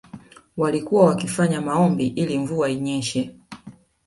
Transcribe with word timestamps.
Walikuwa 0.57 1.05
wakija 1.05 1.23
kufanya 1.31 1.61
maombi 1.61 2.07
ili 2.07 2.37
mvua 2.39 2.69
inyeshe 2.69 3.35